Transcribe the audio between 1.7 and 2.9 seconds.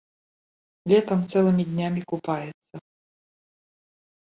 днямі купаецца.